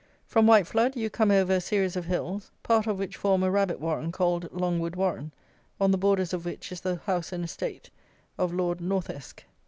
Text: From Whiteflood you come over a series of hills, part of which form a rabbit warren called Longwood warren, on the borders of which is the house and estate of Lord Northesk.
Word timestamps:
From 0.25 0.47
Whiteflood 0.47 0.95
you 0.95 1.11
come 1.11 1.29
over 1.29 1.53
a 1.53 1.61
series 1.61 1.95
of 1.95 2.05
hills, 2.05 2.49
part 2.63 2.87
of 2.87 2.97
which 2.97 3.15
form 3.17 3.43
a 3.43 3.51
rabbit 3.51 3.79
warren 3.79 4.11
called 4.11 4.51
Longwood 4.51 4.95
warren, 4.95 5.31
on 5.79 5.91
the 5.91 5.95
borders 5.99 6.33
of 6.33 6.43
which 6.43 6.71
is 6.71 6.81
the 6.81 6.95
house 7.05 7.31
and 7.31 7.43
estate 7.43 7.91
of 8.35 8.51
Lord 8.51 8.79
Northesk. 8.81 9.43